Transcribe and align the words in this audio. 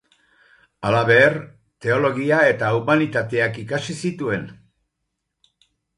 Halaber 0.87 1.35
teologia 1.85 2.39
eta 2.53 2.71
humanitateak 2.79 3.61
ikasi 3.65 3.97
zituen. 4.09 4.49